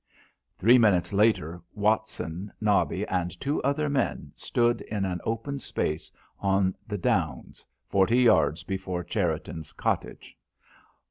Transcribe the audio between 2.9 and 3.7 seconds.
and two